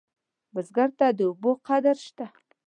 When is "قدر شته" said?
1.67-2.25